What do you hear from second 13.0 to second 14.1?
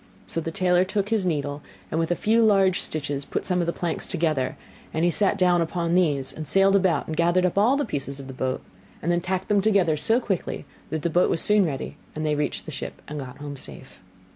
and got home safe.